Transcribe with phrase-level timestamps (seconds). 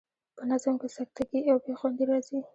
[0.37, 2.39] په نظم کې سکته ګي او بې خوندي راځي.